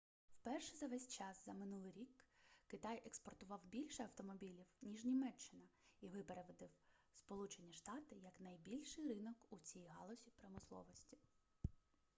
[0.33, 2.25] вперше за весь час за минулий рік
[2.67, 5.63] китай експортував більше автомобілів ніж німеччина
[6.01, 6.69] і випередив
[7.13, 11.17] сполучені штати як найбільший ринок у цій галузі промисловості